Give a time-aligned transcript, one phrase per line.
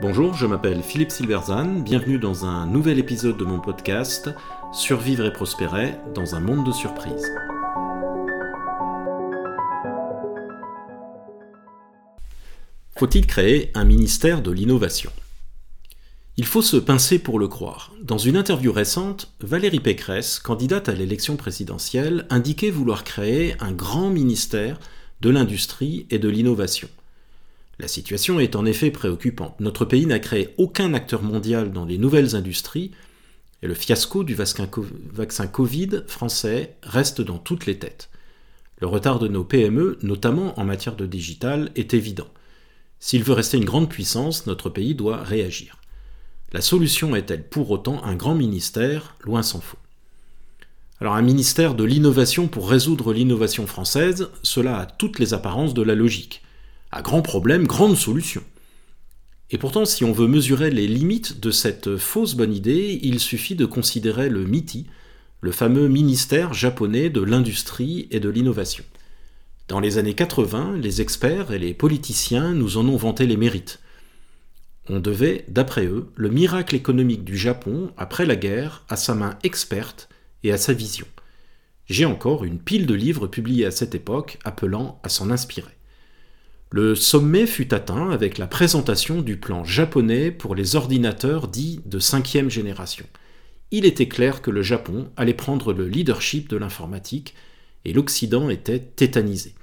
[0.00, 4.28] Bonjour, je m'appelle Philippe Silverzan, bienvenue dans un nouvel épisode de mon podcast
[4.72, 7.32] Survivre et prospérer dans un monde de surprises.
[12.96, 15.10] Faut-il créer un ministère de l'innovation?
[16.36, 17.92] Il faut se pincer pour le croire.
[18.02, 24.10] Dans une interview récente, Valérie Pécresse, candidate à l'élection présidentielle, indiquait vouloir créer un grand
[24.10, 24.78] ministère
[25.20, 26.88] de l'industrie et de l'innovation.
[27.78, 29.58] La situation est en effet préoccupante.
[29.60, 32.92] Notre pays n'a créé aucun acteur mondial dans les nouvelles industries
[33.62, 38.10] et le fiasco du vaccin Covid français reste dans toutes les têtes.
[38.78, 42.28] Le retard de nos PME, notamment en matière de digital, est évident.
[43.00, 45.78] S'il veut rester une grande puissance, notre pays doit réagir.
[46.52, 49.16] La solution est-elle pour autant un grand ministère?
[49.22, 49.78] Loin s'en faut.
[51.00, 55.82] Alors un ministère de l'innovation pour résoudre l'innovation française, cela a toutes les apparences de
[55.82, 56.42] la logique.
[57.02, 58.42] Grand problème, grande solution.
[59.50, 63.54] Et pourtant, si on veut mesurer les limites de cette fausse bonne idée, il suffit
[63.54, 64.86] de considérer le MITI,
[65.40, 68.84] le fameux ministère japonais de l'industrie et de l'innovation.
[69.68, 73.80] Dans les années 80, les experts et les politiciens nous en ont vanté les mérites.
[74.88, 79.38] On devait, d'après eux, le miracle économique du Japon après la guerre à sa main
[79.42, 80.08] experte
[80.42, 81.06] et à sa vision.
[81.86, 85.72] J'ai encore une pile de livres publiés à cette époque appelant à s'en inspirer.
[86.76, 92.00] Le sommet fut atteint avec la présentation du plan japonais pour les ordinateurs dits de
[92.00, 93.06] cinquième génération.
[93.70, 97.36] Il était clair que le Japon allait prendre le leadership de l'informatique
[97.84, 99.54] et l'Occident était tétanisé.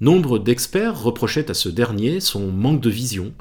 [0.00, 3.34] Nombre d'experts reprochaient à ce dernier son manque de vision,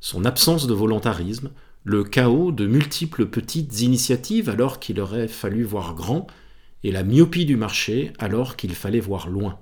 [0.00, 1.50] son absence de volontarisme,
[1.84, 6.26] le chaos de multiples petites initiatives alors qu'il aurait fallu voir grand,
[6.84, 9.58] et la myopie du marché alors qu'il fallait voir loin.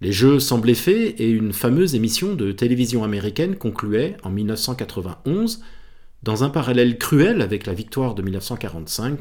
[0.00, 5.62] Les jeux semblaient faits et une fameuse émission de télévision américaine concluait, en 1991,
[6.22, 9.18] dans un parallèle cruel avec la victoire de 1945,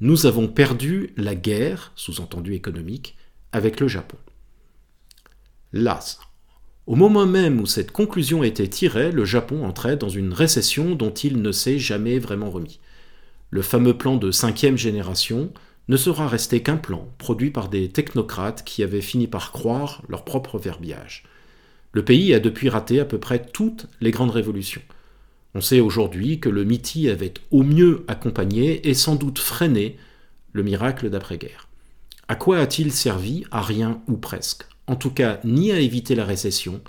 [0.00, 3.16] Nous avons perdu la guerre, sous-entendu économique,
[3.50, 4.16] avec le Japon.
[5.72, 6.20] Las.
[6.86, 11.12] Au moment même où cette conclusion était tirée, le Japon entrait dans une récession dont
[11.12, 12.78] il ne s'est jamais vraiment remis.
[13.50, 15.52] Le fameux plan de cinquième génération,
[15.88, 20.24] ne sera resté qu'un plan produit par des technocrates qui avaient fini par croire leur
[20.24, 21.24] propre verbiage.
[21.92, 24.82] Le pays a depuis raté à peu près toutes les grandes révolutions.
[25.54, 29.96] On sait aujourd'hui que le MITI avait au mieux accompagné et sans doute freiné
[30.52, 31.68] le miracle d'après-guerre.
[32.28, 33.44] À quoi a-t-il servi?
[33.50, 34.64] À rien ou presque.
[34.86, 36.82] En tout cas, ni à éviter la récession,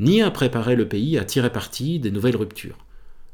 [0.00, 2.78] ni à préparer le pays à tirer parti des nouvelles ruptures.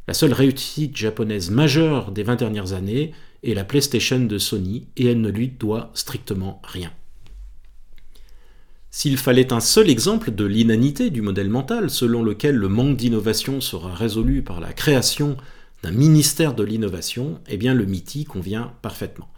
[0.06, 5.06] La seule réussite japonaise majeure des 20 dernières années est la PlayStation de Sony et
[5.06, 6.92] elle ne lui doit strictement rien.
[8.91, 13.60] S'il fallait un seul exemple de l'inanité du modèle mental selon lequel le manque d'innovation
[13.62, 15.36] sera résolu par la création
[15.82, 19.28] d'un ministère de l'innovation, eh bien le MITI convient parfaitement.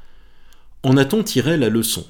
[0.83, 2.05] En a-t-on tiré la leçon?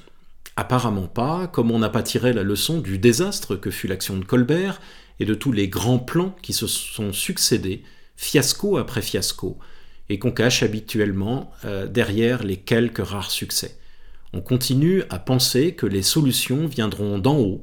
[0.57, 4.25] Apparemment pas, comme on n'a pas tiré la leçon du désastre que fut l'action de
[4.25, 4.81] Colbert
[5.19, 7.83] et de tous les grands plans qui se sont succédés
[8.17, 9.59] fiasco après fiasco,
[10.09, 13.77] et qu'on cache habituellement euh, derrière les quelques rares succès.
[14.33, 17.61] On continue à penser que les solutions viendront d'en haut,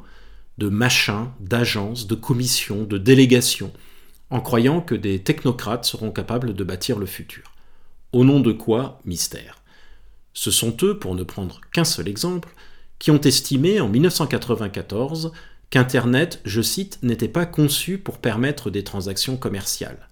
[0.59, 3.73] de machins, d'agences, de commissions, de délégations,
[4.31, 7.53] en croyant que des technocrates seront capables de bâtir le futur.
[8.13, 9.63] Au nom de quoi Mystère?
[10.35, 12.49] Ce sont eux, pour ne prendre qu'un seul exemple,
[12.99, 15.33] qui ont estimé en 1994
[15.71, 20.09] qu'Internet, je cite, n'était pas conçu pour permettre des transactions commerciales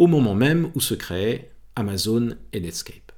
[0.00, 3.12] au moment même où se créaient Amazon et Netscape.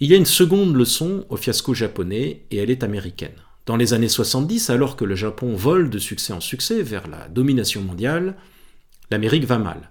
[0.00, 3.36] Il y a une seconde leçon au fiasco japonais et elle est américaine.
[3.66, 7.28] Dans les années 70, alors que le Japon vole de succès en succès vers la
[7.28, 8.36] domination mondiale,
[9.10, 9.90] l'Amérique va mal.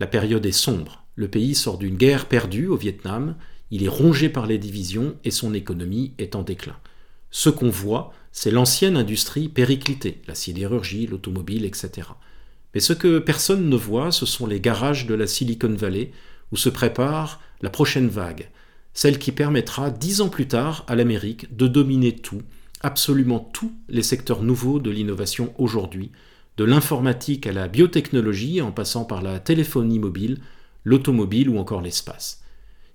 [0.00, 1.04] La période est sombre.
[1.14, 3.36] Le pays sort d'une guerre perdue au Vietnam,
[3.70, 6.78] il est rongé par les divisions et son économie est en déclin.
[7.30, 12.08] Ce qu'on voit, c'est l'ancienne industrie périclitée, la sidérurgie, l'automobile, etc.
[12.74, 16.10] Mais ce que personne ne voit, ce sont les garages de la Silicon Valley,
[16.52, 18.50] où se prépare la prochaine vague,
[18.92, 22.42] celle qui permettra dix ans plus tard à l'Amérique de dominer tout,
[22.80, 26.10] absolument tous les secteurs nouveaux de l'innovation aujourd'hui,
[26.56, 30.40] de l'informatique à la biotechnologie en passant par la téléphonie mobile,
[30.84, 32.42] l'automobile ou encore l'espace.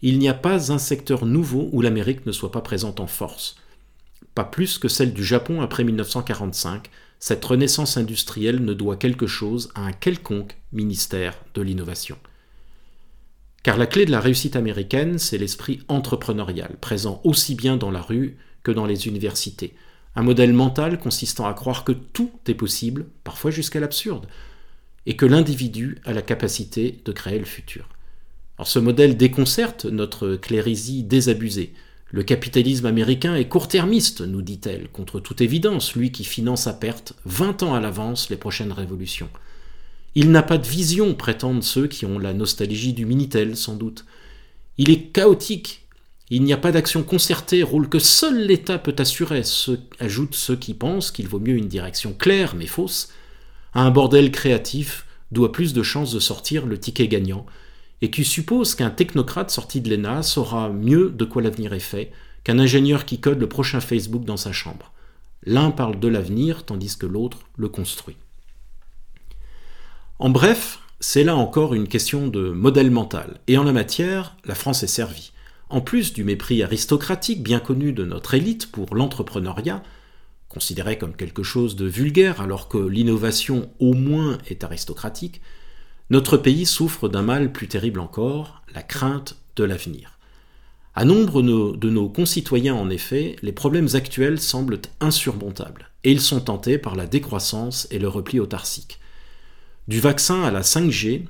[0.01, 3.57] Il n'y a pas un secteur nouveau où l'Amérique ne soit pas présente en force.
[4.35, 6.89] Pas plus que celle du Japon après 1945,
[7.19, 12.17] cette renaissance industrielle ne doit quelque chose à un quelconque ministère de l'innovation.
[13.63, 18.01] Car la clé de la réussite américaine, c'est l'esprit entrepreneurial, présent aussi bien dans la
[18.01, 19.73] rue que dans les universités.
[20.15, 24.27] un modèle mental consistant à croire que tout est possible, parfois jusqu'à l'absurde,
[25.05, 27.87] et que l'individu a la capacité de créer le futur.
[28.57, 31.73] Alors ce modèle déconcerte notre clérisie désabusée.
[32.11, 37.13] Le capitalisme américain est court-termiste, nous dit-elle, contre toute évidence, lui qui finance à perte,
[37.25, 39.29] 20 ans à l'avance, les prochaines révolutions.
[40.15, 44.05] Il n'a pas de vision, prétendent ceux qui ont la nostalgie du Minitel, sans doute.
[44.79, 45.85] Il est chaotique.
[46.31, 49.43] Il n'y a pas d'action concertée, rôle que seul l'État peut assurer,
[49.99, 53.09] ajoutent ceux qui pensent qu'il vaut mieux une direction claire mais fausse,
[53.73, 57.45] un bordel créatif d'où a plus de chances de sortir le ticket gagnant,
[58.01, 62.11] et qui suppose qu'un technocrate sorti de l'ENA saura mieux de quoi l'avenir est fait
[62.43, 64.93] qu'un ingénieur qui code le prochain Facebook dans sa chambre.
[65.43, 68.17] L'un parle de l'avenir tandis que l'autre le construit.
[70.19, 74.55] En bref, c'est là encore une question de modèle mental, et en la matière, la
[74.55, 75.31] France est servie.
[75.69, 79.83] En plus du mépris aristocratique bien connu de notre élite pour l'entrepreneuriat,
[80.49, 85.41] considéré comme quelque chose de vulgaire alors que l'innovation au moins est aristocratique,
[86.09, 90.17] notre pays souffre d'un mal plus terrible encore, la crainte de l'avenir.
[90.95, 96.41] À nombre de nos concitoyens, en effet, les problèmes actuels semblent insurmontables, et ils sont
[96.41, 98.99] tentés par la décroissance et le repli autarcique.
[99.87, 101.25] Du vaccin à la 5G,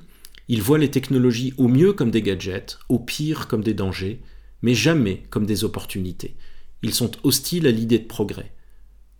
[0.48, 4.20] ils voient les technologies au mieux comme des gadgets, au pire comme des dangers,
[4.62, 6.36] mais jamais comme des opportunités.
[6.82, 8.52] Ils sont hostiles à l'idée de progrès.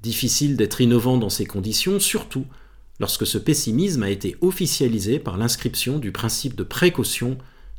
[0.02, 2.46] Difficile d'être innovant dans ces conditions, surtout
[3.00, 7.38] lorsque ce pessimisme a été officialisé par l'inscription du principe de précaution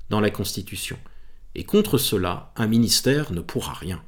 [0.09, 0.97] dans la Constitution.
[1.53, 4.01] Et contre cela, un ministère ne pourra rien.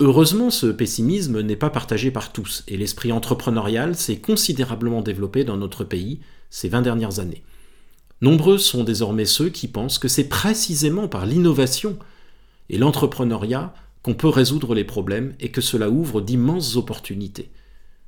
[0.00, 5.56] Heureusement, ce pessimisme n'est pas partagé par tous, et l'esprit entrepreneurial s'est considérablement développé dans
[5.56, 6.20] notre pays
[6.50, 7.44] ces 20 dernières années.
[8.20, 11.98] Nombreux sont désormais ceux qui pensent que c'est précisément par l'innovation
[12.68, 13.72] et l'entrepreneuriat
[14.02, 17.50] qu'on peut résoudre les problèmes et que cela ouvre d'immenses opportunités.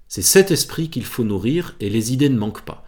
[0.09, 2.87] C'est cet esprit qu'il faut nourrir et les idées ne manquent pas.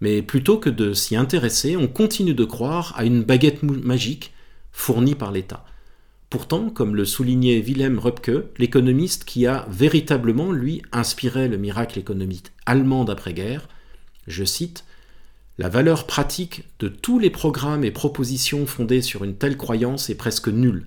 [0.00, 4.32] Mais plutôt que de s'y intéresser, on continue de croire à une baguette magique
[4.72, 5.64] fournie par l'État.
[6.28, 12.52] Pourtant, comme le soulignait Wilhelm Röpke, l'économiste qui a véritablement, lui, inspiré le miracle économique
[12.66, 13.68] allemand d'après-guerre,
[14.26, 14.84] je cite,
[15.58, 20.14] La valeur pratique de tous les programmes et propositions fondés sur une telle croyance est
[20.14, 20.86] presque nulle,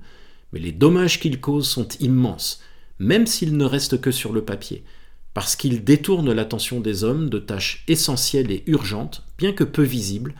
[0.54, 2.62] mais les dommages qu'ils causent sont immenses,
[3.00, 4.84] même s'ils ne restent que sur le papier,
[5.34, 10.36] parce qu'ils détournent l'attention des hommes de tâches essentielles et urgentes, bien que peu visibles,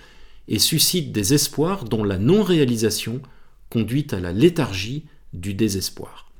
[0.48, 3.22] et suscitent des espoirs dont la non-réalisation
[3.70, 6.32] conduit à la léthargie du désespoir.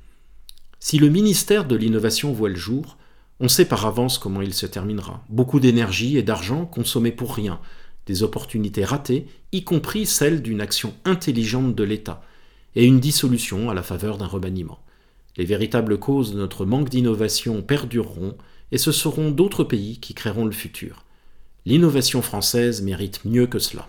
[0.78, 2.96] Si le ministère de l'innovation voit le jour,
[3.40, 5.24] on sait par avance comment il se terminera.
[5.28, 7.58] Beaucoup d'énergie et d'argent consommés pour rien,
[8.06, 12.22] des opportunités ratées, y compris celles d'une action intelligente de l'État,
[12.76, 14.78] et une dissolution à la faveur d'un remaniement.
[15.36, 18.36] Les véritables causes de notre manque d'innovation perdureront,
[18.72, 21.04] et ce seront d'autres pays qui créeront le futur.
[21.66, 23.88] L'innovation française mérite mieux que cela.